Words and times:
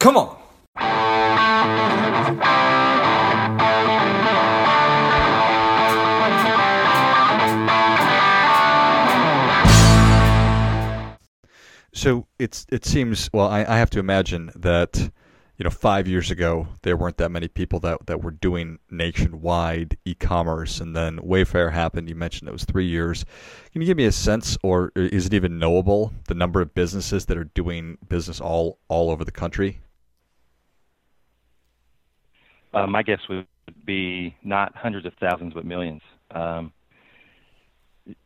Come 0.00 0.16
on. 0.16 0.34
So 11.92 12.26
it's 12.38 12.64
it 12.72 12.86
seems 12.86 13.28
well 13.34 13.46
I, 13.48 13.60
I 13.60 13.76
have 13.76 13.90
to 13.90 13.98
imagine 13.98 14.50
that 14.56 15.10
you 15.58 15.64
know 15.64 15.70
five 15.70 16.08
years 16.08 16.30
ago 16.30 16.68
there 16.80 16.96
weren't 16.96 17.18
that 17.18 17.28
many 17.28 17.48
people 17.48 17.78
that, 17.80 18.06
that 18.06 18.22
were 18.22 18.30
doing 18.30 18.78
nationwide 18.90 19.98
e-commerce 20.06 20.80
and 20.80 20.96
then 20.96 21.18
Wayfair 21.18 21.72
happened. 21.72 22.08
You 22.08 22.14
mentioned 22.14 22.48
it 22.48 22.52
was 22.52 22.64
three 22.64 22.86
years. 22.86 23.26
Can 23.72 23.82
you 23.82 23.86
give 23.86 23.98
me 23.98 24.06
a 24.06 24.12
sense 24.12 24.56
or 24.62 24.92
is 24.96 25.26
it 25.26 25.34
even 25.34 25.58
knowable 25.58 26.14
the 26.26 26.34
number 26.34 26.62
of 26.62 26.72
businesses 26.72 27.26
that 27.26 27.36
are 27.36 27.44
doing 27.44 27.98
business 28.08 28.40
all 28.40 28.78
all 28.88 29.10
over 29.10 29.26
the 29.26 29.30
country 29.30 29.82
uh, 32.74 32.86
my 32.86 33.02
guess 33.02 33.20
would 33.28 33.46
be 33.84 34.34
not 34.42 34.74
hundreds 34.76 35.06
of 35.06 35.12
thousands 35.20 35.54
but 35.54 35.64
millions 35.64 36.02
um, 36.32 36.72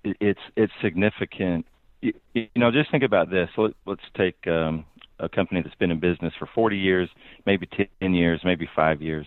it, 0.03 0.17
it's 0.21 0.41
it's 0.57 0.73
significant 0.83 1.67
you, 2.05 2.13
you 2.35 2.49
know, 2.57 2.71
just 2.71 2.91
think 2.91 3.03
about 3.03 3.31
this. 3.31 3.49
Let, 3.57 3.73
let's 3.87 4.03
take 4.17 4.37
um, 4.47 4.85
a 5.19 5.29
company 5.29 5.63
that's 5.63 5.75
been 5.77 5.91
in 5.91 6.01
business 6.01 6.33
for 6.39 6.49
40 6.55 6.77
years, 6.77 7.09
maybe 7.47 7.67
10 8.01 8.15
years, 8.15 8.41
maybe 8.45 8.69
five 8.77 9.01
years, 9.01 9.27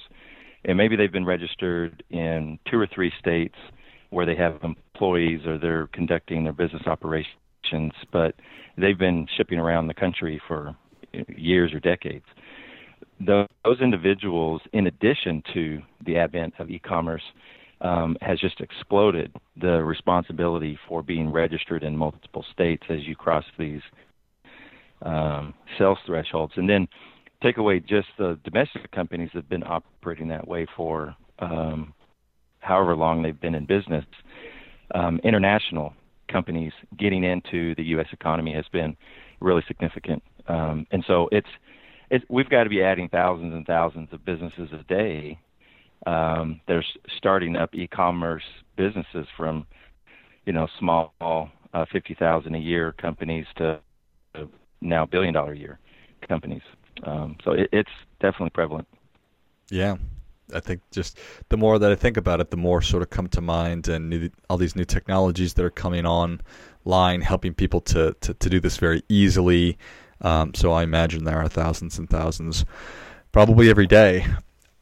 and 0.64 0.78
maybe 0.78 0.96
they've 0.96 1.12
been 1.12 1.26
registered 1.26 2.04
in 2.10 2.60
two 2.70 2.80
or 2.80 2.88
three 2.94 3.12
states 3.20 3.56
where 4.10 4.26
they 4.26 4.36
have 4.36 4.60
employees 4.64 5.46
or 5.46 5.58
they're 5.58 5.88
conducting 5.88 6.44
their 6.44 6.54
business 6.54 6.84
operations, 6.86 7.94
but 8.12 8.36
they've 8.78 8.98
been 8.98 9.28
shipping 9.36 9.60
around 9.60 9.88
the 9.88 9.94
country 9.94 10.42
for 10.48 10.76
years 11.36 11.74
or 11.74 11.80
decades. 11.80 12.26
Those 13.20 13.82
individuals, 13.82 14.62
in 14.74 14.88
addition 14.88 15.42
to 15.54 15.82
the 16.06 16.18
advent 16.18 16.54
of 16.60 16.70
e-commerce, 16.70 17.24
um, 17.82 18.18
has 18.22 18.40
just 18.40 18.60
exploded 18.62 19.32
the 19.60 19.84
responsibility 19.84 20.78
for 20.88 21.04
being 21.04 21.32
registered 21.32 21.84
in 21.84 21.96
multiple 21.96 22.46
states 22.52 22.84
as 22.90 23.06
you 23.06 23.16
cross 23.16 23.44
these 23.58 23.82
um, 25.04 25.54
sales 25.78 25.98
thresholds. 26.06 26.54
And 26.56 26.70
then 26.70 26.88
take 27.42 27.58
away 27.58 27.80
just 27.80 28.08
the 28.18 28.40
domestic 28.44 28.92
companies 28.92 29.30
that 29.34 29.42
have 29.42 29.50
been 29.50 29.64
operating 29.64 30.28
that 30.30 30.48
way 30.48 30.66
for 30.76 31.16
um, 31.40 31.94
however 32.60 32.96
long 32.96 33.22
they've 33.22 33.40
been 33.40 33.56
in 33.56 33.66
business. 33.66 34.06
Um, 34.96 35.20
international 35.24 35.94
companies 36.32 36.74
getting 36.98 37.24
into 37.24 37.76
the 37.76 37.84
U.S. 37.84 38.08
economy 38.12 38.54
has 38.54 38.66
been 38.72 38.96
really 39.40 39.64
significant. 39.68 40.24
Um, 40.48 40.88
and 40.92 41.04
so 41.08 41.30
it's, 41.32 41.48
it's 42.10 42.26
we've 42.30 42.50
got 42.50 42.64
to 42.64 42.70
be 42.70 42.82
adding 42.82 43.10
thousands 43.10 43.54
and 43.54 43.66
thousands 43.66 44.10
of 44.12 44.24
businesses 44.26 44.70
a 44.74 44.84
day 44.84 45.40
um, 46.06 46.62
they're 46.68 46.86
starting 47.18 47.56
up 47.56 47.74
e-commerce 47.74 48.44
businesses 48.76 49.26
from, 49.36 49.66
you 50.46 50.54
know, 50.54 50.68
small 50.80 51.14
uh, 51.74 51.86
fifty 51.92 52.14
thousand 52.14 52.56
a 52.56 52.60
year 52.60 52.94
companies 52.94 53.46
to 53.56 53.80
now 54.82 55.06
billion 55.06 55.34
dollar 55.34 55.54
a 55.54 55.58
year 55.58 55.80
companies. 56.28 56.62
Um, 57.04 57.38
so 57.44 57.52
it, 57.52 57.70
it's 57.72 57.92
definitely 58.20 58.52
prevalent. 58.52 58.88
Yeah, 59.70 59.98
I 60.54 60.60
think 60.60 60.82
just 60.92 61.20
the 61.50 61.58
more 61.58 61.80
that 61.80 61.92
I 61.92 61.96
think 61.96 62.16
about 62.16 62.40
it, 62.40 62.52
the 62.52 62.58
more 62.58 62.82
sort 62.82 63.02
of 63.04 63.10
come 63.10 63.28
to 63.30 63.42
mind, 63.42 63.88
and 63.88 64.10
new, 64.10 64.30
all 64.50 64.58
these 64.58 64.76
new 64.76 64.86
technologies 64.86 65.56
that 65.56 65.66
are 65.66 65.72
coming 65.72 66.06
online, 66.06 67.22
helping 67.22 67.54
people 67.54 67.82
to 67.82 68.16
to, 68.22 68.34
to 68.36 68.50
do 68.50 68.60
this 68.60 68.78
very 68.78 69.04
easily. 69.10 69.78
Um, 70.22 70.54
so 70.54 70.72
I 70.72 70.84
imagine 70.84 71.24
there 71.24 71.38
are 71.38 71.48
thousands 71.48 72.00
and 72.00 72.10
thousands, 72.10 72.66
probably 73.32 73.70
every 73.70 73.88
day, 73.88 74.26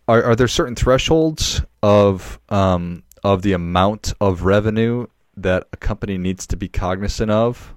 are 0.07 0.23
are 0.23 0.35
there 0.35 0.47
certain 0.47 0.75
thresholds 0.75 1.61
of 1.81 2.39
um, 2.49 3.03
of 3.23 3.41
the 3.41 3.53
amount 3.53 4.13
of 4.21 4.43
revenue 4.43 5.07
that 5.37 5.67
a 5.73 5.77
company 5.77 6.17
needs 6.17 6.47
to 6.47 6.57
be 6.57 6.67
cognizant 6.67 7.31
of? 7.31 7.73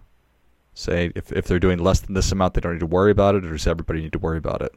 Say, 0.74 1.10
if 1.14 1.32
if 1.32 1.46
they're 1.46 1.58
doing 1.58 1.78
less 1.78 2.00
than 2.00 2.14
this 2.14 2.30
amount, 2.30 2.54
they 2.54 2.60
don't 2.60 2.74
need 2.74 2.80
to 2.80 2.86
worry 2.86 3.10
about 3.10 3.34
it, 3.34 3.44
or 3.44 3.52
does 3.52 3.66
everybody 3.66 4.02
need 4.02 4.12
to 4.12 4.18
worry 4.18 4.38
about 4.38 4.62
it? 4.62 4.72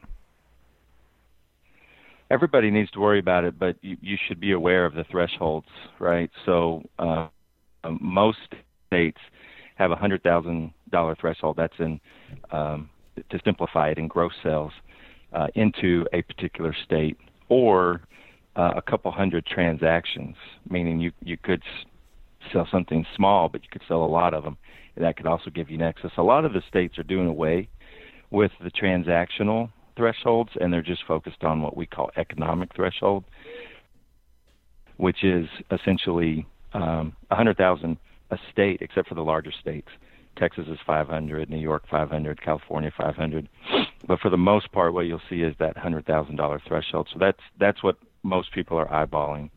Everybody 2.30 2.70
needs 2.70 2.90
to 2.92 3.00
worry 3.00 3.18
about 3.18 3.44
it, 3.44 3.58
but 3.58 3.76
you, 3.82 3.98
you 4.00 4.16
should 4.26 4.40
be 4.40 4.52
aware 4.52 4.86
of 4.86 4.94
the 4.94 5.04
thresholds, 5.04 5.68
right? 5.98 6.30
So 6.46 6.82
uh, 6.98 7.28
most 8.00 8.38
states 8.86 9.18
have 9.76 9.90
a 9.90 9.96
hundred 9.96 10.22
thousand 10.22 10.72
dollar 10.90 11.14
threshold. 11.14 11.56
That's 11.56 11.78
in 11.78 12.00
um, 12.50 12.90
to 13.30 13.38
simplify 13.44 13.90
it 13.90 13.98
in 13.98 14.08
gross 14.08 14.32
sales 14.42 14.72
uh, 15.32 15.48
into 15.54 16.06
a 16.12 16.22
particular 16.22 16.74
state 16.84 17.16
or 17.48 18.02
uh, 18.56 18.72
a 18.76 18.82
couple 18.82 19.10
hundred 19.10 19.46
transactions, 19.46 20.36
meaning 20.68 21.00
you 21.00 21.12
you 21.20 21.36
could 21.36 21.62
sell 22.52 22.66
something 22.70 23.06
small, 23.16 23.48
but 23.48 23.62
you 23.62 23.68
could 23.70 23.82
sell 23.86 24.04
a 24.04 24.06
lot 24.06 24.34
of 24.34 24.44
them. 24.44 24.56
That 24.96 25.16
could 25.16 25.26
also 25.26 25.50
give 25.50 25.70
you 25.70 25.78
nexus. 25.78 26.12
A 26.18 26.22
lot 26.22 26.44
of 26.44 26.52
the 26.52 26.62
states 26.68 26.98
are 26.98 27.02
doing 27.02 27.26
away 27.26 27.68
with 28.30 28.52
the 28.62 28.70
transactional 28.70 29.70
thresholds, 29.96 30.50
and 30.60 30.72
they're 30.72 30.82
just 30.82 31.04
focused 31.06 31.44
on 31.44 31.62
what 31.62 31.76
we 31.76 31.86
call 31.86 32.10
economic 32.16 32.74
threshold, 32.74 33.24
which 34.96 35.24
is 35.24 35.46
essentially 35.70 36.46
um, 36.74 37.14
100,000 37.28 37.96
a 38.32 38.38
state, 38.50 38.80
except 38.80 39.08
for 39.08 39.14
the 39.14 39.22
larger 39.22 39.52
states. 39.52 39.88
Texas 40.36 40.66
is 40.66 40.78
500, 40.86 41.50
New 41.50 41.58
York 41.58 41.84
500, 41.90 42.40
California 42.42 42.90
500. 42.96 43.48
But 44.06 44.18
for 44.18 44.30
the 44.30 44.38
most 44.38 44.72
part, 44.72 44.94
what 44.94 45.02
you'll 45.02 45.20
see 45.28 45.42
is 45.42 45.54
that 45.58 45.76
$100,000 45.76 46.60
threshold. 46.66 47.08
So 47.12 47.18
that's 47.18 47.40
that's 47.58 47.82
what 47.82 47.96
most 48.22 48.52
people 48.52 48.78
are 48.78 48.86
eyeballing 48.86 49.50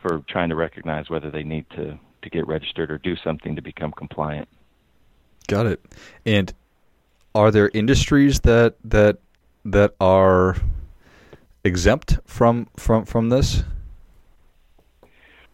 for 0.00 0.22
trying 0.28 0.48
to 0.50 0.54
recognize 0.54 1.10
whether 1.10 1.30
they 1.30 1.42
need 1.42 1.68
to 1.70 1.98
to 2.22 2.30
get 2.30 2.46
registered 2.46 2.90
or 2.90 2.98
do 2.98 3.16
something 3.16 3.56
to 3.56 3.62
become 3.62 3.92
compliant. 3.92 4.48
Got 5.46 5.66
it. 5.66 5.80
And 6.24 6.52
are 7.34 7.50
there 7.50 7.70
industries 7.74 8.40
that 8.40 8.76
that 8.84 9.18
that 9.64 9.94
are 10.00 10.56
exempt 11.64 12.18
from 12.24 12.68
from 12.76 13.04
from 13.04 13.28
this? 13.28 13.64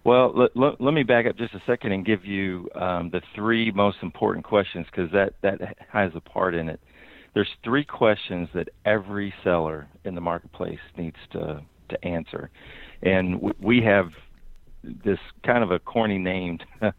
Well, 0.04 0.32
let, 0.36 0.54
let, 0.54 0.80
let, 0.82 0.92
me 0.92 1.02
back 1.02 1.24
up 1.26 1.36
just 1.38 1.54
a 1.54 1.62
second 1.66 1.92
and 1.92 2.04
give 2.04 2.26
you 2.26 2.68
um, 2.74 3.08
the 3.10 3.22
three 3.34 3.70
most 3.70 3.98
important 4.02 4.44
questions 4.44 4.86
because 4.90 5.10
that, 5.12 5.34
that 5.42 5.78
has 5.90 6.12
a 6.14 6.20
part 6.20 6.54
in 6.54 6.68
it. 6.68 6.78
There's 7.34 7.48
three 7.64 7.84
questions 7.84 8.50
that 8.54 8.68
every 8.84 9.32
seller 9.42 9.88
in 10.04 10.14
the 10.14 10.20
marketplace 10.20 10.78
needs 10.98 11.16
to, 11.32 11.62
to 11.88 12.04
answer. 12.04 12.50
And 13.02 13.54
we 13.58 13.80
have 13.82 14.10
this 14.82 15.18
kind 15.42 15.64
of 15.64 15.70
a 15.70 15.78
corny 15.78 16.18
named 16.18 16.64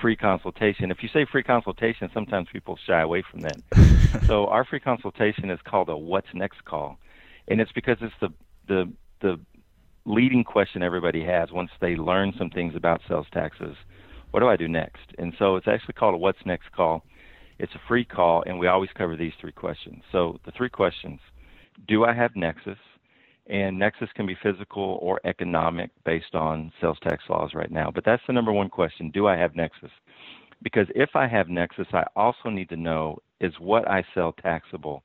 free 0.00 0.16
consultation. 0.16 0.90
If 0.90 1.02
you 1.02 1.08
say 1.14 1.26
free 1.32 1.42
consultation, 1.42 2.10
sometimes 2.12 2.48
people 2.52 2.78
shy 2.86 3.00
away 3.00 3.24
from 3.30 3.40
that. 3.40 3.56
so 4.26 4.46
our 4.48 4.66
free 4.66 4.80
consultation 4.80 5.50
is 5.50 5.58
called 5.64 5.88
a 5.88 5.96
what's 5.96 6.28
next 6.34 6.62
call. 6.66 6.98
And 7.48 7.58
it's 7.58 7.72
because 7.72 7.96
it's 8.02 8.14
the, 8.20 8.28
the, 8.68 8.92
the 9.22 9.40
leading 10.10 10.42
question 10.42 10.82
everybody 10.82 11.24
has 11.24 11.52
once 11.52 11.70
they 11.80 11.94
learn 11.94 12.32
some 12.36 12.50
things 12.50 12.74
about 12.74 13.00
sales 13.08 13.26
taxes. 13.32 13.76
What 14.32 14.40
do 14.40 14.48
I 14.48 14.56
do 14.56 14.68
next? 14.68 15.02
And 15.18 15.32
so 15.38 15.56
it's 15.56 15.68
actually 15.68 15.94
called 15.94 16.14
a 16.14 16.18
What's 16.18 16.44
Next 16.44 16.70
call. 16.72 17.04
It's 17.58 17.74
a 17.74 17.80
free 17.86 18.04
call, 18.04 18.42
and 18.46 18.58
we 18.58 18.66
always 18.66 18.90
cover 18.96 19.16
these 19.16 19.32
three 19.40 19.52
questions. 19.52 20.02
So 20.10 20.38
the 20.44 20.52
three 20.52 20.68
questions 20.68 21.20
Do 21.88 22.04
I 22.04 22.12
have 22.12 22.34
Nexus? 22.34 22.78
And 23.46 23.78
Nexus 23.78 24.08
can 24.14 24.26
be 24.26 24.36
physical 24.42 24.98
or 25.02 25.20
economic 25.24 25.90
based 26.04 26.34
on 26.34 26.72
sales 26.80 26.98
tax 27.02 27.24
laws 27.28 27.50
right 27.54 27.70
now. 27.70 27.90
But 27.92 28.04
that's 28.04 28.22
the 28.26 28.32
number 28.32 28.52
one 28.52 28.68
question 28.68 29.10
Do 29.10 29.26
I 29.26 29.36
have 29.36 29.54
Nexus? 29.54 29.90
Because 30.62 30.86
if 30.94 31.10
I 31.14 31.26
have 31.26 31.48
Nexus, 31.48 31.86
I 31.92 32.04
also 32.16 32.50
need 32.50 32.68
to 32.70 32.76
know 32.76 33.18
is 33.40 33.54
what 33.58 33.88
I 33.88 34.04
sell 34.14 34.32
taxable? 34.32 35.02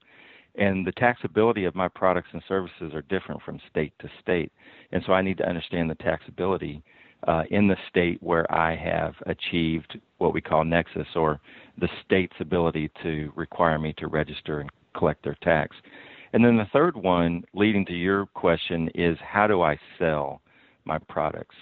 And 0.58 0.86
the 0.86 0.94
taxability 0.94 1.68
of 1.68 1.76
my 1.76 1.88
products 1.88 2.30
and 2.32 2.42
services 2.48 2.94
are 2.94 3.02
different 3.04 3.42
from 3.44 3.60
state 3.70 3.94
to 4.00 4.10
state. 4.22 4.52
And 4.92 5.04
so 5.06 5.14
I 5.14 5.22
need 5.22 5.38
to 5.40 5.48
understand 5.48 5.90
the 5.90 5.96
taxability 5.96 6.82
uh, 7.28 7.44
in 7.50 7.68
the 7.68 7.78
state 7.90 8.22
where 8.22 8.50
I 8.54 8.76
have 8.76 9.14
achieved 9.26 10.00
what 10.18 10.34
we 10.34 10.42
call 10.42 10.64
nexus 10.64 11.08
or 11.16 11.40
the 11.80 11.90
state's 12.06 12.36
ability 12.40 12.92
to 13.04 13.32
require 13.36 13.80
me 13.80 13.94
to 13.98 14.08
register 14.08 14.60
and 14.60 14.70
collect 14.96 15.24
their 15.24 15.38
tax. 15.42 15.76
And 16.34 16.44
then 16.44 16.58
the 16.58 16.68
third 16.72 16.96
one, 16.96 17.44
leading 17.54 17.86
to 17.86 17.94
your 17.94 18.26
question, 18.28 18.90
is 18.94 19.18
how 19.22 19.48
do 19.48 19.62
I 19.62 19.78
sell 19.98 20.42
my 20.86 20.98
products? 21.10 21.56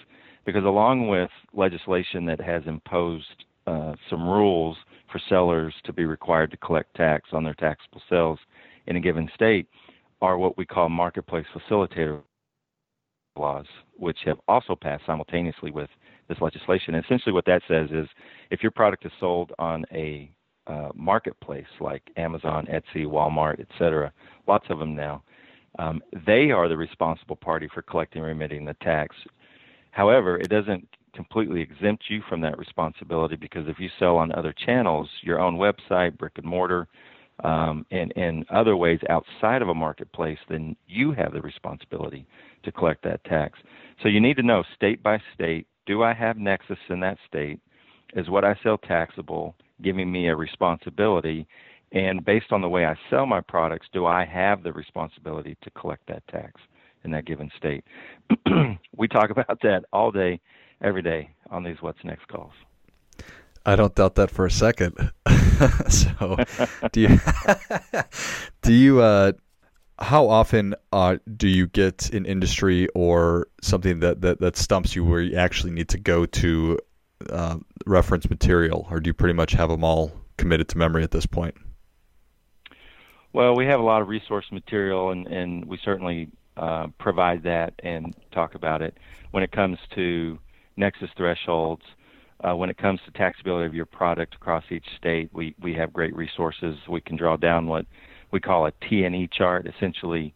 Because 0.44 0.64
along 0.64 1.08
with 1.08 1.30
legislation 1.52 2.26
that 2.26 2.40
has 2.40 2.62
imposed 2.66 3.44
uh, 3.66 3.94
some 4.10 4.28
rules 4.28 4.76
for 5.10 5.20
sellers 5.28 5.72
to 5.84 5.92
be 5.92 6.04
required 6.04 6.50
to 6.50 6.56
collect 6.58 6.94
tax 6.96 7.30
on 7.32 7.44
their 7.44 7.54
taxable 7.54 8.02
sales, 8.10 8.38
in 8.86 8.96
a 8.96 9.00
given 9.00 9.30
state 9.34 9.66
are 10.20 10.38
what 10.38 10.56
we 10.56 10.64
call 10.64 10.88
marketplace 10.88 11.46
facilitator 11.54 12.22
laws, 13.36 13.66
which 13.96 14.18
have 14.24 14.38
also 14.48 14.74
passed 14.74 15.04
simultaneously 15.06 15.70
with 15.70 15.90
this 16.28 16.38
legislation. 16.40 16.94
And 16.94 17.04
essentially, 17.04 17.32
what 17.32 17.44
that 17.46 17.62
says 17.68 17.90
is 17.90 18.08
if 18.50 18.62
your 18.62 18.70
product 18.70 19.04
is 19.04 19.12
sold 19.18 19.52
on 19.58 19.84
a 19.92 20.30
uh, 20.66 20.88
marketplace 20.94 21.66
like 21.80 22.02
Amazon, 22.16 22.66
Etsy, 22.70 23.04
Walmart, 23.04 23.60
etc. 23.60 24.12
Lots 24.46 24.66
of 24.70 24.78
them 24.78 24.94
now. 24.94 25.22
Um, 25.78 26.02
they 26.26 26.50
are 26.50 26.68
the 26.68 26.76
responsible 26.76 27.36
party 27.36 27.68
for 27.72 27.82
collecting 27.82 28.22
and 28.22 28.28
remitting 28.28 28.64
the 28.64 28.74
tax. 28.74 29.16
However, 29.90 30.38
it 30.38 30.48
doesn't 30.48 30.88
completely 31.14 31.60
exempt 31.60 32.04
you 32.08 32.22
from 32.28 32.40
that 32.40 32.58
responsibility 32.58 33.36
because 33.36 33.68
if 33.68 33.78
you 33.78 33.88
sell 33.98 34.16
on 34.16 34.32
other 34.32 34.52
channels, 34.52 35.08
your 35.22 35.40
own 35.40 35.56
website, 35.56 36.16
brick 36.16 36.32
and 36.36 36.46
mortar, 36.46 36.88
um, 37.42 37.84
and, 37.90 38.12
and 38.16 38.44
other 38.50 38.76
ways 38.76 39.00
outside 39.08 39.62
of 39.62 39.68
a 39.68 39.74
marketplace, 39.74 40.38
then 40.48 40.76
you 40.86 41.12
have 41.12 41.32
the 41.32 41.40
responsibility 41.40 42.26
to 42.62 42.72
collect 42.72 43.02
that 43.04 43.24
tax. 43.24 43.58
So 44.02 44.08
you 44.08 44.20
need 44.20 44.36
to 44.36 44.42
know 44.42 44.62
state 44.76 45.02
by 45.02 45.18
state 45.34 45.66
do 45.86 46.02
I 46.02 46.14
have 46.14 46.38
nexus 46.38 46.78
in 46.88 47.00
that 47.00 47.18
state? 47.26 47.60
Is 48.14 48.30
what 48.30 48.44
I 48.44 48.56
sell 48.62 48.78
taxable, 48.78 49.54
giving 49.82 50.10
me 50.10 50.28
a 50.28 50.36
responsibility? 50.36 51.46
And 51.92 52.24
based 52.24 52.52
on 52.52 52.60
the 52.60 52.68
way 52.68 52.86
I 52.86 52.94
sell 53.10 53.26
my 53.26 53.40
products, 53.40 53.86
do 53.92 54.06
I 54.06 54.24
have 54.24 54.62
the 54.62 54.72
responsibility 54.72 55.56
to 55.62 55.70
collect 55.70 56.06
that 56.08 56.26
tax 56.28 56.60
in 57.04 57.10
that 57.10 57.26
given 57.26 57.50
state? 57.56 57.84
we 58.96 59.08
talk 59.08 59.30
about 59.30 59.60
that 59.62 59.84
all 59.92 60.10
day, 60.10 60.40
every 60.82 61.02
day 61.02 61.30
on 61.50 61.62
these 61.62 61.76
What's 61.80 62.02
Next 62.04 62.26
calls. 62.28 62.52
I 63.66 63.76
don't 63.76 63.94
doubt 63.94 64.16
that 64.16 64.30
for 64.30 64.46
a 64.46 64.50
second. 64.50 65.12
so, 65.88 66.36
do 66.92 67.00
you 67.00 67.20
do 68.62 68.72
you 68.72 69.00
uh, 69.00 69.32
how 69.98 70.28
often 70.28 70.74
uh, 70.92 71.16
do 71.36 71.48
you 71.48 71.66
get 71.66 72.10
an 72.10 72.26
industry 72.26 72.88
or 72.94 73.48
something 73.62 74.00
that, 74.00 74.20
that, 74.22 74.40
that 74.40 74.56
stumps 74.56 74.96
you 74.96 75.04
where 75.04 75.20
you 75.20 75.36
actually 75.36 75.72
need 75.72 75.88
to 75.90 75.98
go 75.98 76.26
to 76.26 76.78
uh, 77.30 77.58
reference 77.86 78.28
material, 78.28 78.86
or 78.90 79.00
do 79.00 79.08
you 79.08 79.14
pretty 79.14 79.34
much 79.34 79.52
have 79.52 79.68
them 79.68 79.84
all 79.84 80.12
committed 80.36 80.68
to 80.68 80.78
memory 80.78 81.02
at 81.02 81.12
this 81.12 81.26
point? 81.26 81.54
Well, 83.32 83.56
we 83.56 83.66
have 83.66 83.80
a 83.80 83.82
lot 83.82 84.02
of 84.02 84.08
resource 84.08 84.46
material, 84.52 85.10
and, 85.10 85.26
and 85.26 85.64
we 85.64 85.78
certainly 85.84 86.28
uh, 86.56 86.88
provide 86.98 87.44
that 87.44 87.74
and 87.80 88.14
talk 88.32 88.54
about 88.54 88.82
it 88.82 88.96
when 89.30 89.42
it 89.42 89.52
comes 89.52 89.78
to 89.94 90.38
nexus 90.76 91.10
thresholds. 91.16 91.82
Uh, 92.40 92.54
when 92.54 92.68
it 92.68 92.76
comes 92.76 93.00
to 93.04 93.12
taxability 93.12 93.66
of 93.66 93.74
your 93.74 93.86
product 93.86 94.34
across 94.34 94.64
each 94.70 94.86
state, 94.98 95.30
we, 95.32 95.54
we 95.60 95.74
have 95.74 95.92
great 95.92 96.14
resources. 96.14 96.76
We 96.88 97.00
can 97.00 97.16
draw 97.16 97.36
down 97.36 97.66
what 97.66 97.86
we 98.30 98.40
call 98.40 98.66
a 98.66 98.72
T&E 98.88 99.28
chart. 99.32 99.66
Essentially, 99.66 100.34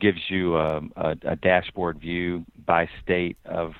gives 0.00 0.20
you 0.28 0.56
a, 0.56 0.80
a, 0.96 1.16
a 1.24 1.36
dashboard 1.36 2.00
view 2.00 2.44
by 2.66 2.88
state 3.02 3.36
of 3.44 3.72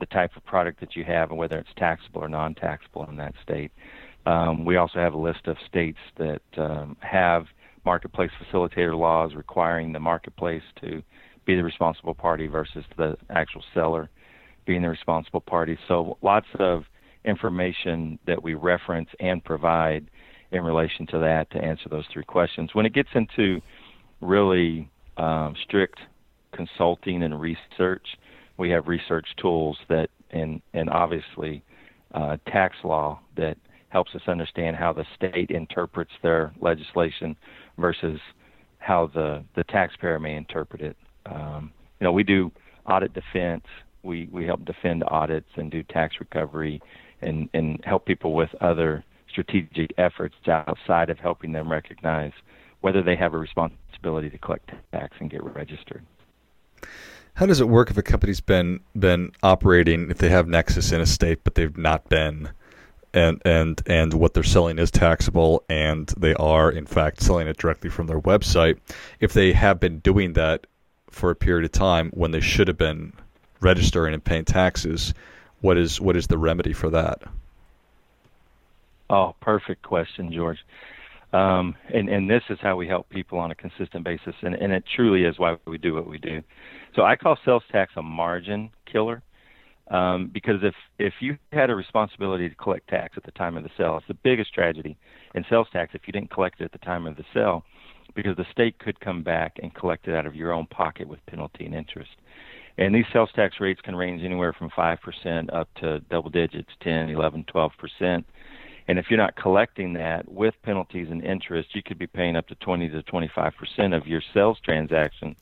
the 0.00 0.06
type 0.06 0.32
of 0.36 0.44
product 0.44 0.80
that 0.80 0.94
you 0.96 1.04
have 1.04 1.30
and 1.30 1.38
whether 1.38 1.58
it's 1.58 1.70
taxable 1.76 2.22
or 2.22 2.28
non-taxable 2.28 3.08
in 3.08 3.16
that 3.16 3.34
state. 3.42 3.72
Um, 4.26 4.64
we 4.64 4.76
also 4.76 4.98
have 4.98 5.14
a 5.14 5.18
list 5.18 5.46
of 5.46 5.56
states 5.66 5.98
that 6.18 6.42
um, 6.56 6.96
have 7.00 7.46
marketplace 7.84 8.30
facilitator 8.40 8.96
laws 8.96 9.34
requiring 9.34 9.92
the 9.92 10.00
marketplace 10.00 10.62
to 10.80 11.02
be 11.44 11.56
the 11.56 11.64
responsible 11.64 12.14
party 12.14 12.46
versus 12.46 12.84
the 12.96 13.16
actual 13.30 13.64
seller 13.74 14.10
being 14.64 14.82
the 14.82 14.88
responsible 14.88 15.40
party. 15.40 15.76
So 15.88 16.18
lots 16.22 16.46
of 16.58 16.84
information 17.24 18.18
that 18.26 18.42
we 18.42 18.54
reference 18.54 19.08
and 19.20 19.44
provide 19.44 20.10
in 20.50 20.62
relation 20.62 21.06
to 21.06 21.18
that 21.18 21.50
to 21.50 21.58
answer 21.58 21.88
those 21.88 22.04
three 22.12 22.24
questions. 22.24 22.70
When 22.74 22.86
it 22.86 22.92
gets 22.92 23.08
into 23.14 23.60
really 24.20 24.90
um, 25.16 25.54
strict 25.64 25.98
consulting 26.54 27.22
and 27.22 27.40
research, 27.40 28.06
we 28.58 28.70
have 28.70 28.86
research 28.86 29.26
tools 29.40 29.78
that, 29.88 30.08
and 30.30 30.60
and 30.74 30.90
obviously, 30.90 31.62
uh, 32.14 32.36
tax 32.46 32.76
law 32.84 33.20
that 33.36 33.56
helps 33.88 34.14
us 34.14 34.22
understand 34.26 34.76
how 34.76 34.92
the 34.92 35.04
state 35.16 35.50
interprets 35.50 36.12
their 36.22 36.52
legislation 36.60 37.36
versus 37.78 38.20
how 38.78 39.10
the 39.14 39.44
the 39.56 39.64
taxpayer 39.64 40.18
may 40.18 40.36
interpret 40.36 40.82
it. 40.82 40.96
Um, 41.26 41.72
you 42.00 42.04
know, 42.04 42.12
we 42.12 42.24
do 42.24 42.50
audit 42.86 43.14
defense. 43.14 43.64
We 44.02 44.28
we 44.30 44.44
help 44.44 44.64
defend 44.64 45.04
audits 45.04 45.48
and 45.56 45.70
do 45.70 45.82
tax 45.82 46.16
recovery, 46.20 46.80
and 47.22 47.48
and 47.54 47.80
help 47.84 48.04
people 48.06 48.34
with 48.34 48.54
other 48.60 49.04
strategic 49.28 49.92
efforts 49.98 50.34
outside 50.46 51.10
of 51.10 51.18
helping 51.18 51.52
them 51.52 51.70
recognize 51.70 52.32
whether 52.80 53.02
they 53.02 53.16
have 53.16 53.32
a 53.34 53.38
responsibility 53.38 54.28
to 54.28 54.38
collect 54.38 54.70
tax 54.92 55.16
and 55.20 55.30
get 55.30 55.42
registered. 55.42 56.02
How 57.34 57.46
does 57.46 57.60
it 57.60 57.68
work 57.68 57.90
if 57.90 57.96
a 57.96 58.02
company's 58.02 58.40
been 58.40 58.80
been 58.94 59.32
operating 59.42 60.10
if 60.10 60.18
they 60.18 60.28
have 60.28 60.46
Nexus 60.46 60.92
in 60.92 61.00
a 61.00 61.06
state 61.06 61.44
but 61.44 61.54
they've 61.54 61.76
not 61.76 62.08
been 62.08 62.50
and 63.14 63.40
and 63.44 63.80
and 63.86 64.14
what 64.14 64.34
they're 64.34 64.42
selling 64.42 64.78
is 64.78 64.90
taxable 64.90 65.64
and 65.68 66.08
they 66.16 66.34
are 66.34 66.70
in 66.70 66.86
fact 66.86 67.22
selling 67.22 67.46
it 67.46 67.56
directly 67.56 67.90
from 67.90 68.06
their 68.06 68.20
website 68.20 68.78
if 69.20 69.32
they 69.32 69.52
have 69.52 69.80
been 69.80 69.98
doing 69.98 70.34
that 70.34 70.66
for 71.10 71.30
a 71.30 71.34
period 71.34 71.64
of 71.64 71.72
time 71.72 72.10
when 72.14 72.30
they 72.30 72.40
should 72.40 72.68
have 72.68 72.78
been 72.78 73.12
registering 73.60 74.14
and 74.14 74.24
paying 74.24 74.44
taxes 74.44 75.14
what 75.62 75.78
is 75.78 75.98
what 76.00 76.16
is 76.16 76.26
the 76.26 76.36
remedy 76.36 76.74
for 76.74 76.90
that 76.90 77.22
Oh, 79.12 79.34
perfect 79.42 79.82
question, 79.82 80.32
George. 80.32 80.58
Um, 81.34 81.76
and, 81.92 82.08
and 82.08 82.30
this 82.30 82.42
is 82.48 82.58
how 82.62 82.76
we 82.76 82.88
help 82.88 83.10
people 83.10 83.38
on 83.38 83.50
a 83.50 83.54
consistent 83.54 84.04
basis, 84.04 84.34
and, 84.40 84.54
and 84.54 84.72
it 84.72 84.84
truly 84.96 85.24
is 85.24 85.38
why 85.38 85.56
we 85.66 85.76
do 85.76 85.94
what 85.94 86.06
we 86.06 86.18
do. 86.18 86.42
So 86.96 87.02
I 87.02 87.16
call 87.16 87.38
sales 87.44 87.62
tax 87.70 87.92
a 87.96 88.02
margin 88.02 88.70
killer 88.90 89.22
um, 89.90 90.30
because 90.32 90.62
if 90.62 90.74
if 90.98 91.14
you 91.20 91.36
had 91.52 91.68
a 91.68 91.74
responsibility 91.74 92.48
to 92.48 92.54
collect 92.54 92.88
tax 92.88 93.14
at 93.16 93.24
the 93.24 93.32
time 93.32 93.56
of 93.58 93.64
the 93.64 93.70
sale, 93.76 93.98
it's 93.98 94.08
the 94.08 94.14
biggest 94.14 94.54
tragedy 94.54 94.96
in 95.34 95.44
sales 95.48 95.68
tax 95.72 95.94
if 95.94 96.02
you 96.06 96.12
didn't 96.12 96.30
collect 96.30 96.60
it 96.60 96.64
at 96.64 96.72
the 96.72 96.78
time 96.78 97.06
of 97.06 97.16
the 97.16 97.24
sale, 97.34 97.64
because 98.14 98.36
the 98.36 98.46
state 98.50 98.78
could 98.78 98.98
come 99.00 99.22
back 99.22 99.58
and 99.62 99.74
collect 99.74 100.08
it 100.08 100.14
out 100.14 100.26
of 100.26 100.34
your 100.34 100.52
own 100.52 100.66
pocket 100.66 101.06
with 101.06 101.24
penalty 101.26 101.66
and 101.66 101.74
interest. 101.74 102.10
And 102.78 102.94
these 102.94 103.04
sales 103.12 103.30
tax 103.34 103.56
rates 103.60 103.80
can 103.82 103.94
range 103.94 104.22
anywhere 104.22 104.52
from 104.52 104.70
5% 104.70 105.54
up 105.54 105.68
to 105.80 106.00
double 106.10 106.30
digits, 106.30 106.70
10, 106.82 107.10
11, 107.10 107.44
12%. 107.54 108.24
And 108.88 108.98
if 108.98 109.06
you're 109.08 109.18
not 109.18 109.36
collecting 109.36 109.92
that 109.94 110.30
with 110.30 110.54
penalties 110.62 111.08
and 111.10 111.24
interest, 111.24 111.74
you 111.74 111.82
could 111.82 111.98
be 111.98 112.06
paying 112.06 112.36
up 112.36 112.48
to 112.48 112.54
20 112.56 112.88
to 112.90 113.02
25 113.02 113.52
percent 113.56 113.94
of 113.94 114.06
your 114.06 114.22
sales 114.34 114.58
transaction 114.64 115.36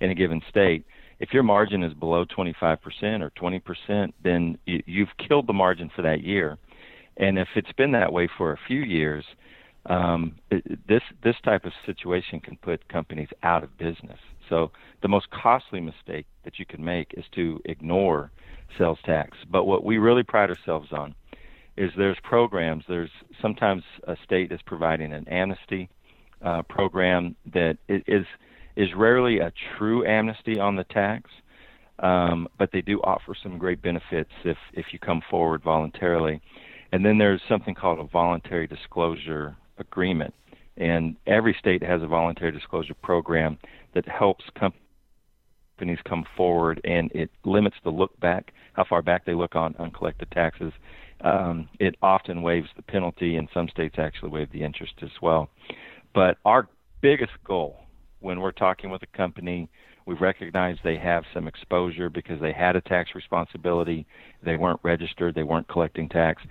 in 0.00 0.10
a 0.10 0.14
given 0.14 0.40
state. 0.48 0.84
If 1.18 1.32
your 1.32 1.42
margin 1.42 1.82
is 1.82 1.94
below 1.94 2.24
25 2.24 2.80
percent 2.80 3.22
or 3.22 3.30
20 3.30 3.58
percent, 3.60 4.14
then 4.22 4.58
you've 4.64 5.16
killed 5.28 5.46
the 5.46 5.52
margin 5.52 5.90
for 5.94 6.02
that 6.02 6.22
year. 6.22 6.58
And 7.18 7.38
if 7.38 7.48
it's 7.54 7.72
been 7.72 7.92
that 7.92 8.12
way 8.12 8.28
for 8.36 8.52
a 8.52 8.58
few 8.66 8.80
years, 8.80 9.24
um, 9.86 10.36
this 10.88 11.02
this 11.22 11.36
type 11.44 11.64
of 11.64 11.72
situation 11.84 12.40
can 12.40 12.56
put 12.56 12.88
companies 12.88 13.28
out 13.42 13.62
of 13.62 13.76
business. 13.78 14.18
So 14.48 14.70
the 15.02 15.08
most 15.08 15.30
costly 15.30 15.80
mistake 15.80 16.26
that 16.44 16.58
you 16.58 16.66
can 16.66 16.84
make 16.84 17.14
is 17.16 17.24
to 17.34 17.60
ignore 17.64 18.30
sales 18.78 18.98
tax. 19.04 19.36
But 19.50 19.64
what 19.64 19.84
we 19.84 19.98
really 19.98 20.22
pride 20.22 20.50
ourselves 20.50 20.88
on 20.92 21.14
is 21.76 21.90
there's 21.96 22.18
programs. 22.22 22.84
There's 22.88 23.10
sometimes 23.40 23.82
a 24.04 24.16
state 24.24 24.52
is 24.52 24.60
providing 24.64 25.12
an 25.12 25.28
amnesty 25.28 25.88
uh, 26.42 26.62
program 26.62 27.36
that 27.52 27.78
is 27.88 28.26
is 28.76 28.88
rarely 28.94 29.38
a 29.38 29.52
true 29.78 30.06
amnesty 30.06 30.58
on 30.60 30.76
the 30.76 30.84
tax, 30.84 31.30
um, 32.00 32.46
but 32.58 32.70
they 32.72 32.82
do 32.82 33.00
offer 33.00 33.34
some 33.42 33.58
great 33.58 33.80
benefits 33.82 34.30
if 34.44 34.58
if 34.74 34.86
you 34.92 34.98
come 34.98 35.22
forward 35.30 35.62
voluntarily. 35.62 36.40
And 36.92 37.04
then 37.04 37.18
there's 37.18 37.40
something 37.48 37.74
called 37.74 37.98
a 37.98 38.04
voluntary 38.04 38.66
disclosure 38.66 39.56
agreement, 39.78 40.34
and 40.76 41.16
every 41.26 41.56
state 41.58 41.82
has 41.82 42.02
a 42.02 42.06
voluntary 42.06 42.52
disclosure 42.52 42.94
program 42.94 43.58
that 43.94 44.06
helps 44.08 44.44
companies 44.54 45.98
come 46.08 46.24
forward, 46.36 46.80
and 46.84 47.10
it 47.12 47.30
limits 47.44 47.76
the 47.84 47.90
look 47.90 48.18
back, 48.20 48.52
how 48.74 48.84
far 48.84 49.02
back 49.02 49.24
they 49.24 49.34
look 49.34 49.56
on 49.56 49.74
uncollected 49.78 50.30
taxes, 50.30 50.72
um, 51.22 51.68
it 51.80 51.96
often 52.02 52.42
waives 52.42 52.68
the 52.76 52.82
penalty, 52.82 53.36
and 53.36 53.48
some 53.54 53.68
states 53.68 53.96
actually 53.98 54.30
waive 54.30 54.50
the 54.52 54.62
interest 54.62 54.94
as 55.02 55.10
well. 55.22 55.48
But 56.14 56.38
our 56.44 56.68
biggest 57.00 57.32
goal 57.44 57.80
when 58.20 58.40
we're 58.40 58.52
talking 58.52 58.90
with 58.90 59.02
a 59.02 59.16
company, 59.16 59.68
we 60.06 60.14
recognize 60.14 60.76
they 60.82 60.96
have 60.96 61.24
some 61.34 61.46
exposure 61.48 62.08
because 62.08 62.40
they 62.40 62.52
had 62.52 62.76
a 62.76 62.80
tax 62.80 63.10
responsibility, 63.14 64.06
they 64.42 64.56
weren't 64.56 64.80
registered, 64.82 65.34
they 65.34 65.42
weren't 65.42 65.68
collecting 65.68 66.08
tax, 66.08 66.42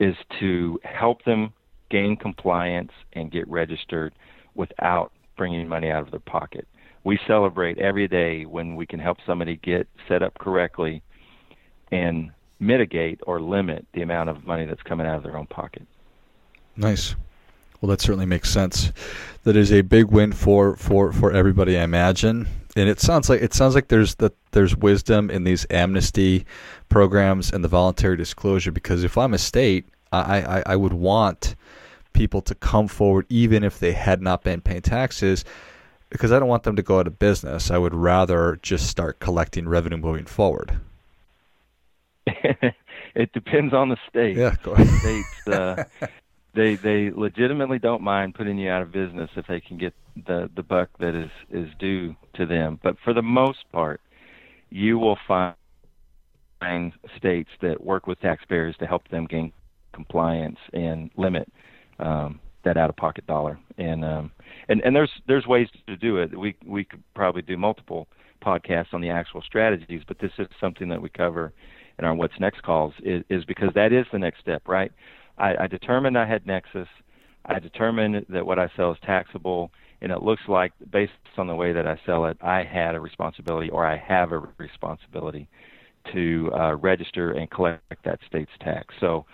is 0.00 0.14
to 0.40 0.78
help 0.84 1.24
them 1.24 1.52
gain 1.90 2.16
compliance 2.16 2.92
and 3.12 3.30
get 3.30 3.48
registered 3.48 4.12
without 4.54 5.12
bringing 5.36 5.68
money 5.68 5.90
out 5.90 6.02
of 6.02 6.10
their 6.10 6.20
pocket. 6.20 6.66
We 7.04 7.18
celebrate 7.26 7.78
every 7.78 8.08
day 8.08 8.44
when 8.44 8.76
we 8.76 8.86
can 8.86 9.00
help 9.00 9.18
somebody 9.24 9.56
get 9.56 9.88
set 10.08 10.22
up 10.22 10.38
correctly 10.38 11.02
and 11.90 12.30
mitigate 12.60 13.20
or 13.26 13.40
limit 13.40 13.86
the 13.94 14.02
amount 14.02 14.30
of 14.30 14.46
money 14.46 14.66
that's 14.66 14.82
coming 14.82 15.06
out 15.06 15.16
of 15.16 15.22
their 15.22 15.36
own 15.36 15.46
pocket. 15.46 15.86
Nice. 16.76 17.14
Well, 17.80 17.90
that 17.90 18.00
certainly 18.00 18.26
makes 18.26 18.50
sense. 18.50 18.92
That 19.44 19.56
is 19.56 19.72
a 19.72 19.82
big 19.82 20.06
win 20.06 20.32
for, 20.32 20.76
for, 20.76 21.12
for 21.12 21.32
everybody, 21.32 21.78
I 21.78 21.84
imagine. 21.84 22.48
And 22.76 22.88
it 22.88 23.00
sounds 23.00 23.28
like 23.28 23.40
it 23.40 23.54
sounds 23.54 23.74
like 23.74 23.88
there's 23.88 24.16
that 24.16 24.34
there's 24.52 24.76
wisdom 24.76 25.30
in 25.30 25.44
these 25.44 25.66
amnesty 25.70 26.44
programs 26.88 27.52
and 27.52 27.64
the 27.64 27.68
voluntary 27.68 28.16
disclosure. 28.16 28.70
Because 28.70 29.04
if 29.04 29.16
I'm 29.18 29.34
a 29.34 29.38
state, 29.38 29.86
I, 30.12 30.40
I, 30.40 30.62
I 30.66 30.76
would 30.76 30.92
want 30.92 31.54
people 32.12 32.42
to 32.42 32.54
come 32.54 32.88
forward 32.88 33.26
even 33.28 33.62
if 33.62 33.78
they 33.78 33.92
had 33.92 34.20
not 34.20 34.42
been 34.42 34.60
paying 34.60 34.82
taxes 34.82 35.44
because 36.10 36.32
I 36.32 36.38
don't 36.38 36.48
want 36.48 36.62
them 36.62 36.76
to 36.76 36.82
go 36.82 36.98
out 37.00 37.06
of 37.06 37.18
business. 37.18 37.70
I 37.70 37.78
would 37.78 37.94
rather 37.94 38.58
just 38.62 38.88
start 38.88 39.20
collecting 39.20 39.68
revenue 39.68 39.98
moving 39.98 40.24
forward. 40.24 40.78
it 42.26 43.32
depends 43.32 43.74
on 43.74 43.88
the 43.88 43.96
state. 44.08 44.36
Yeah. 44.36 44.54
States, 44.54 45.48
uh, 45.48 45.84
they 46.54 46.76
they 46.76 47.10
legitimately 47.10 47.78
don't 47.78 48.02
mind 48.02 48.34
putting 48.34 48.58
you 48.58 48.70
out 48.70 48.82
of 48.82 48.92
business 48.92 49.30
if 49.36 49.46
they 49.46 49.60
can 49.60 49.78
get 49.78 49.94
the 50.26 50.50
the 50.54 50.62
buck 50.62 50.88
that 50.98 51.14
is 51.14 51.30
is 51.50 51.68
due 51.78 52.16
to 52.34 52.46
them. 52.46 52.78
But 52.82 52.96
for 53.04 53.12
the 53.12 53.22
most 53.22 53.70
part, 53.72 54.00
you 54.70 54.98
will 54.98 55.18
find 55.26 55.54
states 57.16 57.50
that 57.60 57.84
work 57.84 58.06
with 58.06 58.20
taxpayers 58.20 58.76
to 58.78 58.86
help 58.86 59.08
them 59.08 59.26
gain 59.26 59.52
compliance 59.98 60.60
and 60.72 61.10
limit 61.16 61.46
um, 61.98 62.30
that 62.64 62.76
out-of-pocket 62.76 63.26
dollar. 63.26 63.54
And 63.78 64.00
um, 64.04 64.30
and 64.70 64.78
and 64.84 64.92
there's 64.96 65.14
there's 65.28 65.46
ways 65.54 65.68
to 65.88 65.96
do 65.96 66.12
it. 66.22 66.28
We 66.44 66.50
we 66.76 66.82
could 66.84 67.02
probably 67.20 67.42
do 67.42 67.56
multiple 67.56 68.02
podcasts 68.48 68.92
on 68.96 69.00
the 69.00 69.10
actual 69.20 69.42
strategies, 69.50 70.02
but 70.06 70.16
this 70.20 70.34
is 70.38 70.46
something 70.60 70.88
that 70.92 71.02
we 71.04 71.08
cover 71.24 71.52
in 71.98 72.04
our 72.06 72.14
what's 72.14 72.38
next 72.38 72.60
calls 72.62 72.94
is, 73.02 73.24
is 73.36 73.44
because 73.52 73.70
that 73.74 73.92
is 73.92 74.06
the 74.12 74.18
next 74.26 74.38
step, 74.40 74.62
right? 74.68 74.92
I, 75.46 75.64
I 75.64 75.66
determined 75.66 76.16
I 76.16 76.26
had 76.34 76.46
Nexus. 76.46 76.90
I 77.54 77.58
determined 77.58 78.14
that 78.28 78.44
what 78.46 78.58
I 78.64 78.68
sell 78.76 78.92
is 78.92 78.98
taxable, 79.04 79.62
and 80.02 80.12
it 80.12 80.22
looks 80.22 80.42
like 80.46 80.72
based 80.98 81.12
on 81.36 81.46
the 81.52 81.58
way 81.62 81.72
that 81.72 81.86
I 81.86 81.96
sell 82.06 82.26
it, 82.26 82.36
I 82.40 82.62
had 82.62 82.94
a 82.94 83.00
responsibility 83.00 83.70
or 83.70 83.82
I 83.94 83.96
have 83.96 84.28
a 84.32 84.40
responsibility 84.58 85.44
to 86.12 86.50
uh, 86.54 86.74
register 86.76 87.26
and 87.32 87.50
collect 87.50 88.02
that 88.04 88.18
state's 88.28 88.56
tax. 88.60 88.86
So 89.00 89.24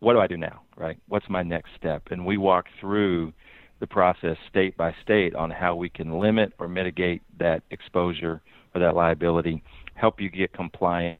what 0.00 0.12
do 0.12 0.20
I 0.20 0.26
do 0.26 0.36
now, 0.36 0.62
right? 0.76 0.98
What's 1.08 1.28
my 1.28 1.42
next 1.42 1.70
step? 1.76 2.02
And 2.10 2.24
we 2.24 2.36
walk 2.36 2.66
through 2.80 3.32
the 3.80 3.86
process 3.86 4.36
state 4.48 4.76
by 4.76 4.94
state 5.02 5.34
on 5.34 5.50
how 5.50 5.74
we 5.76 5.88
can 5.88 6.18
limit 6.18 6.52
or 6.58 6.68
mitigate 6.68 7.22
that 7.38 7.62
exposure 7.70 8.40
or 8.74 8.80
that 8.80 8.94
liability, 8.94 9.62
help 9.94 10.20
you 10.20 10.30
get 10.30 10.52
compliant, 10.52 11.18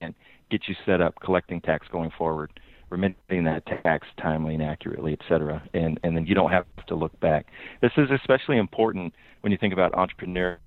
and 0.00 0.14
get 0.50 0.62
you 0.68 0.74
set 0.86 1.00
up 1.00 1.14
collecting 1.22 1.60
tax 1.60 1.86
going 1.90 2.10
forward, 2.16 2.60
remitting 2.90 3.44
that 3.44 3.64
tax 3.66 4.06
timely 4.20 4.54
and 4.54 4.62
accurately, 4.62 5.12
et 5.12 5.20
cetera. 5.28 5.62
And, 5.74 5.98
and 6.02 6.16
then 6.16 6.26
you 6.26 6.34
don't 6.34 6.50
have 6.50 6.66
to 6.86 6.94
look 6.94 7.18
back. 7.20 7.46
This 7.80 7.92
is 7.96 8.10
especially 8.10 8.58
important 8.58 9.14
when 9.40 9.50
you 9.50 9.58
think 9.58 9.72
about 9.72 9.94
entrepreneurs 9.94 10.58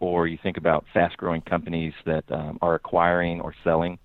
or 0.00 0.26
you 0.26 0.38
think 0.42 0.56
about 0.56 0.84
fast 0.92 1.16
growing 1.16 1.40
companies 1.42 1.92
that 2.04 2.24
um, 2.30 2.58
are 2.60 2.74
acquiring 2.74 3.40
or 3.40 3.54
selling. 3.62 3.98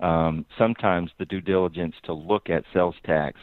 Um, 0.00 0.44
sometimes 0.58 1.10
the 1.18 1.24
due 1.24 1.40
diligence 1.40 1.94
to 2.04 2.12
look 2.12 2.50
at 2.50 2.64
sales 2.72 2.96
tax 3.04 3.38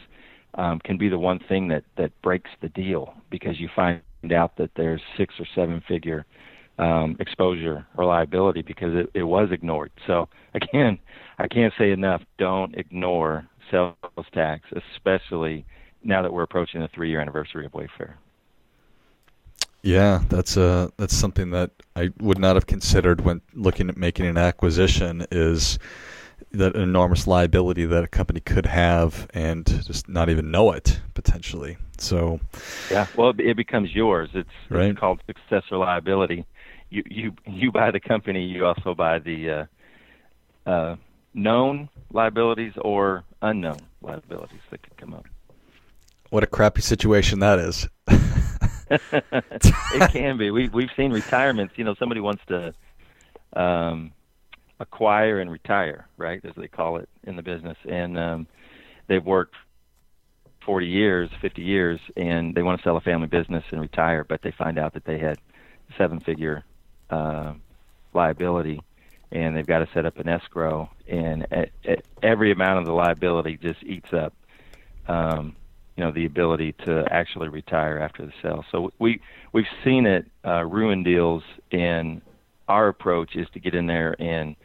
um, 0.54 0.78
can 0.80 0.96
be 0.96 1.08
the 1.08 1.18
one 1.18 1.40
thing 1.40 1.68
that 1.68 1.84
that 1.96 2.12
breaks 2.22 2.50
the 2.60 2.68
deal 2.68 3.14
because 3.30 3.58
you 3.58 3.68
find 3.74 4.00
out 4.32 4.56
that 4.56 4.70
there's 4.76 5.02
six 5.16 5.34
or 5.38 5.46
seven 5.54 5.82
figure 5.86 6.24
um, 6.78 7.16
exposure 7.20 7.86
or 7.96 8.04
liability 8.04 8.62
because 8.62 8.94
it, 8.94 9.10
it 9.14 9.22
was 9.24 9.50
ignored. 9.52 9.92
So 10.06 10.28
again, 10.54 10.98
I 11.38 11.48
can't 11.48 11.72
say 11.78 11.90
enough. 11.90 12.22
Don't 12.38 12.76
ignore 12.76 13.46
sales 13.70 13.96
tax, 14.32 14.64
especially 14.94 15.64
now 16.02 16.22
that 16.22 16.32
we're 16.32 16.42
approaching 16.42 16.80
the 16.80 16.88
three 16.88 17.10
year 17.10 17.20
anniversary 17.20 17.66
of 17.66 17.72
Wayfair. 17.72 18.14
Yeah, 19.82 20.22
that's 20.28 20.56
uh 20.56 20.88
that's 20.96 21.14
something 21.14 21.50
that 21.50 21.70
I 21.94 22.10
would 22.18 22.38
not 22.38 22.56
have 22.56 22.66
considered 22.66 23.20
when 23.20 23.42
looking 23.52 23.90
at 23.90 23.98
making 23.98 24.26
an 24.26 24.38
acquisition 24.38 25.26
is 25.30 25.78
that 26.54 26.76
enormous 26.76 27.26
liability 27.26 27.84
that 27.86 28.04
a 28.04 28.08
company 28.08 28.40
could 28.40 28.66
have 28.66 29.28
and 29.34 29.66
just 29.84 30.08
not 30.08 30.28
even 30.28 30.50
know 30.50 30.72
it 30.72 31.00
potentially. 31.14 31.76
So 31.98 32.40
yeah, 32.90 33.06
well, 33.16 33.32
it 33.38 33.56
becomes 33.56 33.94
yours. 33.94 34.30
It's, 34.34 34.48
right. 34.68 34.90
it's 34.90 34.98
called 34.98 35.22
successor 35.26 35.76
liability. 35.76 36.44
You 36.90 37.02
you 37.06 37.32
you 37.46 37.72
buy 37.72 37.90
the 37.90 38.00
company, 38.00 38.44
you 38.44 38.66
also 38.66 38.94
buy 38.94 39.18
the 39.18 39.50
uh, 40.66 40.70
uh, 40.70 40.96
known 41.32 41.88
liabilities 42.12 42.72
or 42.80 43.24
unknown 43.42 43.80
liabilities 44.02 44.60
that 44.70 44.82
could 44.82 44.96
come 44.96 45.14
up. 45.14 45.26
What 46.30 46.42
a 46.42 46.46
crappy 46.46 46.82
situation 46.82 47.40
that 47.40 47.58
is. 47.58 47.88
it 48.90 50.10
can 50.10 50.36
be. 50.36 50.50
We 50.50 50.68
we've 50.68 50.90
seen 50.96 51.12
retirements. 51.12 51.74
You 51.76 51.84
know, 51.84 51.94
somebody 51.94 52.20
wants 52.20 52.42
to 52.48 52.74
um, 53.54 54.12
acquire 54.80 55.40
and 55.40 55.50
retire, 55.50 56.08
right, 56.16 56.40
as 56.44 56.52
they 56.56 56.68
call 56.68 56.96
it 56.96 57.08
in 57.24 57.36
the 57.36 57.42
business, 57.42 57.76
and 57.88 58.18
um, 58.18 58.46
they've 59.06 59.24
worked 59.24 59.54
40 60.64 60.86
years, 60.86 61.30
50 61.40 61.62
years, 61.62 62.00
and 62.16 62.54
they 62.54 62.62
want 62.62 62.80
to 62.80 62.84
sell 62.84 62.96
a 62.96 63.00
family 63.00 63.26
business 63.26 63.64
and 63.70 63.80
retire, 63.80 64.24
but 64.24 64.42
they 64.42 64.50
find 64.50 64.78
out 64.78 64.94
that 64.94 65.04
they 65.04 65.18
had 65.18 65.38
seven-figure 65.98 66.64
uh, 67.10 67.52
liability, 68.12 68.80
and 69.30 69.56
they've 69.56 69.66
got 69.66 69.80
to 69.80 69.88
set 69.92 70.06
up 70.06 70.18
an 70.18 70.28
escrow, 70.28 70.90
and 71.08 71.46
at, 71.52 71.70
at 71.84 72.04
every 72.22 72.50
amount 72.50 72.78
of 72.78 72.86
the 72.86 72.92
liability 72.92 73.56
just 73.56 73.82
eats 73.82 74.12
up, 74.12 74.32
um, 75.06 75.54
you 75.96 76.02
know, 76.02 76.10
the 76.10 76.24
ability 76.24 76.72
to 76.84 77.06
actually 77.10 77.48
retire 77.48 77.98
after 77.98 78.26
the 78.26 78.32
sale. 78.42 78.64
So 78.72 78.92
we 78.98 79.20
we've 79.52 79.66
seen 79.84 80.06
it 80.06 80.26
uh, 80.44 80.64
ruin 80.64 81.04
deals, 81.04 81.44
and 81.70 82.20
our 82.68 82.88
approach 82.88 83.36
is 83.36 83.46
to 83.50 83.60
get 83.60 83.74
in 83.74 83.86
there 83.86 84.20
and 84.20 84.56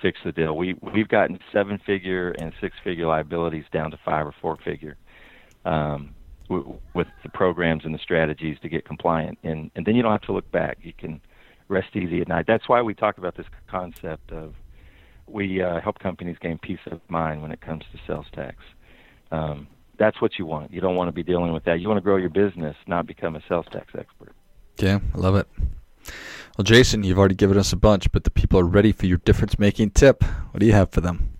fix 0.00 0.18
the 0.24 0.32
deal. 0.32 0.56
We 0.56 0.74
we've 0.80 1.08
gotten 1.08 1.38
seven 1.52 1.78
figure 1.84 2.30
and 2.32 2.52
six 2.60 2.76
figure 2.82 3.06
liabilities 3.06 3.64
down 3.72 3.90
to 3.90 3.98
five 4.04 4.26
or 4.26 4.34
four 4.40 4.56
figure. 4.56 4.96
Um, 5.64 6.14
w- 6.48 6.78
with 6.94 7.08
the 7.22 7.28
programs 7.28 7.84
and 7.84 7.94
the 7.94 7.98
strategies 7.98 8.58
to 8.62 8.68
get 8.68 8.84
compliant, 8.84 9.38
and 9.42 9.70
and 9.74 9.86
then 9.86 9.94
you 9.94 10.02
don't 10.02 10.12
have 10.12 10.22
to 10.22 10.32
look 10.32 10.50
back. 10.50 10.78
You 10.82 10.92
can 10.92 11.20
rest 11.68 11.94
easy 11.94 12.20
at 12.20 12.28
night. 12.28 12.46
That's 12.46 12.68
why 12.68 12.82
we 12.82 12.94
talk 12.94 13.18
about 13.18 13.36
this 13.36 13.46
concept 13.68 14.30
of 14.32 14.54
we 15.26 15.62
uh, 15.62 15.80
help 15.80 15.98
companies 15.98 16.36
gain 16.40 16.58
peace 16.58 16.78
of 16.90 17.00
mind 17.08 17.42
when 17.42 17.50
it 17.50 17.60
comes 17.60 17.84
to 17.92 17.98
sales 18.06 18.26
tax. 18.32 18.56
Um, 19.32 19.66
that's 19.98 20.20
what 20.20 20.38
you 20.38 20.46
want. 20.46 20.72
You 20.72 20.80
don't 20.80 20.94
want 20.94 21.08
to 21.08 21.12
be 21.12 21.22
dealing 21.22 21.52
with 21.52 21.64
that. 21.64 21.80
You 21.80 21.88
want 21.88 21.98
to 21.98 22.02
grow 22.02 22.16
your 22.16 22.28
business, 22.28 22.76
not 22.86 23.06
become 23.06 23.34
a 23.34 23.42
sales 23.48 23.66
tax 23.72 23.86
expert. 23.98 24.34
Yeah, 24.78 25.00
I 25.14 25.18
love 25.18 25.36
it. 25.36 25.48
Well, 26.56 26.64
Jason, 26.64 27.04
you've 27.04 27.18
already 27.18 27.34
given 27.34 27.58
us 27.58 27.74
a 27.74 27.76
bunch, 27.76 28.10
but 28.12 28.24
the 28.24 28.30
people 28.30 28.58
are 28.58 28.64
ready 28.64 28.90
for 28.90 29.04
your 29.04 29.18
difference 29.18 29.58
making 29.58 29.90
tip. 29.90 30.24
What 30.24 30.60
do 30.60 30.64
you 30.64 30.72
have 30.72 30.90
for 30.90 31.02
them? 31.02 31.36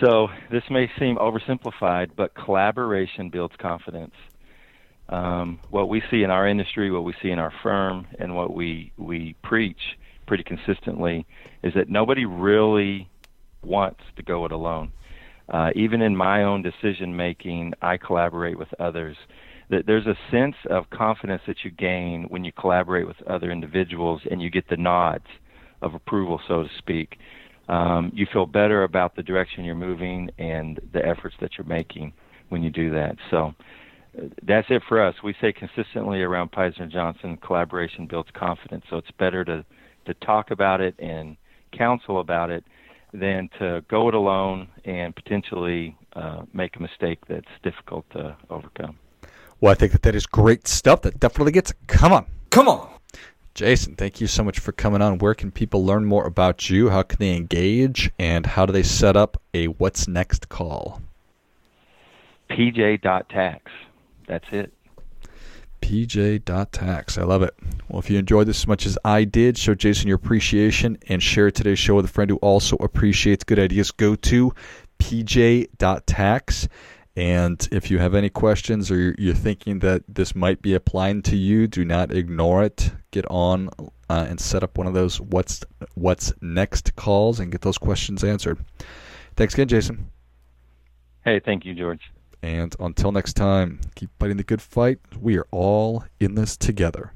So, 0.00 0.28
this 0.50 0.64
may 0.70 0.90
seem 0.98 1.16
oversimplified, 1.16 2.10
but 2.14 2.34
collaboration 2.34 3.30
builds 3.30 3.54
confidence. 3.56 4.12
Um, 5.08 5.60
what 5.70 5.88
we 5.88 6.02
see 6.10 6.22
in 6.24 6.30
our 6.30 6.46
industry, 6.46 6.90
what 6.90 7.04
we 7.04 7.14
see 7.22 7.30
in 7.30 7.38
our 7.38 7.52
firm, 7.62 8.06
and 8.18 8.36
what 8.36 8.52
we, 8.52 8.92
we 8.98 9.34
preach 9.42 9.80
pretty 10.26 10.44
consistently 10.44 11.26
is 11.62 11.72
that 11.74 11.88
nobody 11.88 12.26
really 12.26 13.08
wants 13.62 14.00
to 14.16 14.22
go 14.22 14.44
it 14.44 14.52
alone. 14.52 14.92
Uh, 15.48 15.70
even 15.74 16.02
in 16.02 16.14
my 16.14 16.42
own 16.42 16.62
decision 16.62 17.16
making, 17.16 17.72
I 17.80 17.96
collaborate 17.96 18.58
with 18.58 18.68
others. 18.78 19.16
There's 19.70 20.06
a 20.06 20.16
sense 20.32 20.56
of 20.68 20.90
confidence 20.90 21.42
that 21.46 21.58
you 21.64 21.70
gain 21.70 22.24
when 22.28 22.44
you 22.44 22.50
collaborate 22.52 23.06
with 23.06 23.22
other 23.28 23.52
individuals 23.52 24.20
and 24.28 24.42
you 24.42 24.50
get 24.50 24.68
the 24.68 24.76
nods 24.76 25.26
of 25.80 25.94
approval, 25.94 26.40
so 26.48 26.64
to 26.64 26.68
speak. 26.78 27.18
Um, 27.68 28.10
you 28.12 28.26
feel 28.32 28.46
better 28.46 28.82
about 28.82 29.14
the 29.14 29.22
direction 29.22 29.64
you're 29.64 29.76
moving 29.76 30.28
and 30.38 30.80
the 30.92 31.06
efforts 31.06 31.36
that 31.40 31.52
you're 31.56 31.66
making 31.66 32.12
when 32.48 32.64
you 32.64 32.70
do 32.70 32.90
that. 32.90 33.14
So 33.30 33.54
uh, 34.18 34.22
that's 34.42 34.66
it 34.70 34.82
for 34.88 35.00
us. 35.00 35.14
We 35.22 35.36
say 35.40 35.52
consistently 35.52 36.20
around 36.22 36.50
Peisner 36.50 36.90
Johnson, 36.90 37.36
collaboration 37.36 38.08
builds 38.08 38.30
confidence. 38.34 38.84
So 38.90 38.96
it's 38.96 39.10
better 39.18 39.44
to 39.44 39.64
to 40.06 40.14
talk 40.14 40.50
about 40.50 40.80
it 40.80 40.94
and 40.98 41.36
counsel 41.76 42.20
about 42.20 42.50
it 42.50 42.64
than 43.12 43.50
to 43.58 43.84
go 43.88 44.08
it 44.08 44.14
alone 44.14 44.66
and 44.84 45.14
potentially 45.14 45.96
uh, 46.14 46.42
make 46.52 46.74
a 46.76 46.82
mistake 46.82 47.18
that's 47.28 47.46
difficult 47.62 48.04
to 48.12 48.36
overcome. 48.48 48.98
Well, 49.60 49.72
I 49.72 49.74
think 49.74 49.92
that 49.92 50.02
that 50.02 50.14
is 50.14 50.26
great 50.26 50.66
stuff. 50.66 51.02
That 51.02 51.20
definitely 51.20 51.52
gets. 51.52 51.72
Come 51.86 52.12
on, 52.12 52.26
come 52.50 52.68
on, 52.68 52.88
Jason. 53.54 53.94
Thank 53.94 54.20
you 54.20 54.26
so 54.26 54.42
much 54.42 54.58
for 54.58 54.72
coming 54.72 55.02
on. 55.02 55.18
Where 55.18 55.34
can 55.34 55.50
people 55.50 55.84
learn 55.84 56.04
more 56.04 56.26
about 56.26 56.70
you? 56.70 56.88
How 56.90 57.02
can 57.02 57.18
they 57.18 57.36
engage, 57.36 58.10
and 58.18 58.46
how 58.46 58.66
do 58.66 58.72
they 58.72 58.82
set 58.82 59.16
up 59.16 59.40
a 59.52 59.66
What's 59.66 60.08
Next 60.08 60.48
call? 60.48 61.02
PJ.tax. 62.50 63.70
That's 64.26 64.46
it 64.52 64.72
pj.tax. 65.80 67.18
I 67.18 67.24
love 67.24 67.42
it. 67.42 67.54
Well, 67.88 68.00
if 68.00 68.10
you 68.10 68.18
enjoyed 68.18 68.46
this 68.46 68.60
as 68.60 68.66
much 68.66 68.86
as 68.86 68.98
I 69.04 69.24
did, 69.24 69.58
show 69.58 69.74
Jason 69.74 70.08
your 70.08 70.16
appreciation 70.16 70.98
and 71.08 71.22
share 71.22 71.50
today's 71.50 71.78
show 71.78 71.96
with 71.96 72.04
a 72.04 72.08
friend 72.08 72.30
who 72.30 72.36
also 72.36 72.76
appreciates 72.76 73.44
good 73.44 73.58
ideas. 73.58 73.90
Go 73.90 74.14
to 74.14 74.54
pj.tax. 74.98 76.68
And 77.16 77.68
if 77.72 77.90
you 77.90 77.98
have 77.98 78.14
any 78.14 78.30
questions 78.30 78.90
or 78.90 79.14
you're 79.18 79.34
thinking 79.34 79.80
that 79.80 80.02
this 80.08 80.34
might 80.34 80.62
be 80.62 80.74
applying 80.74 81.22
to 81.22 81.36
you, 81.36 81.66
do 81.66 81.84
not 81.84 82.12
ignore 82.12 82.62
it. 82.62 82.92
Get 83.10 83.26
on 83.28 83.68
uh, 84.08 84.26
and 84.28 84.40
set 84.40 84.62
up 84.62 84.78
one 84.78 84.86
of 84.86 84.94
those 84.94 85.20
what's 85.20 85.64
what's 85.94 86.32
next 86.40 86.94
calls 86.96 87.40
and 87.40 87.50
get 87.50 87.62
those 87.62 87.78
questions 87.78 88.22
answered. 88.22 88.64
Thanks 89.36 89.54
again, 89.54 89.68
Jason. 89.68 90.10
Hey, 91.24 91.40
thank 91.40 91.64
you, 91.64 91.74
George. 91.74 92.12
And 92.42 92.74
until 92.80 93.12
next 93.12 93.34
time, 93.34 93.80
keep 93.94 94.10
fighting 94.18 94.36
the 94.36 94.44
good 94.44 94.62
fight. 94.62 94.98
We 95.18 95.36
are 95.36 95.46
all 95.50 96.04
in 96.18 96.36
this 96.36 96.56
together. 96.56 97.12